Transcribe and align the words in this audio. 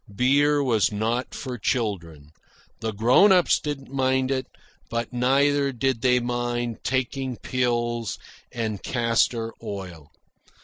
Beer 0.15 0.63
was 0.63 0.91
not 0.91 1.35
for 1.35 1.59
children. 1.59 2.31
The 2.79 2.91
grown 2.91 3.31
ups 3.31 3.59
didn't 3.59 3.93
mind 3.93 4.31
it; 4.31 4.47
but 4.89 5.13
neither 5.13 5.71
did 5.71 6.01
they 6.01 6.19
mind 6.19 6.79
taking 6.83 7.37
pills 7.37 8.17
and 8.51 8.81
castor 8.81 9.53
oil. 9.61 10.11